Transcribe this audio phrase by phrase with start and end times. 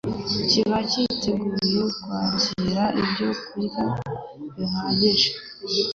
[0.49, 3.85] kiba cyiteguye kwakira ibyokurya
[4.55, 5.29] bihagije